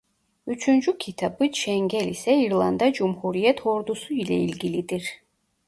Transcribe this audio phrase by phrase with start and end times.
[0.47, 5.09] Üçüncü kitabı Çengel ise İrlanda Cumhuriyet Ordusu ile ilgilidir.